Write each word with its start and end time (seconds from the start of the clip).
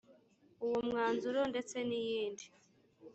uwo 0.65 0.79
mwanzuro 0.89 1.39
ndetse 1.51 1.75
n 1.87 1.89
iyindi 1.99 2.45